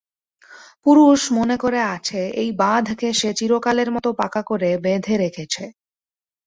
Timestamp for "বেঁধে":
4.85-5.15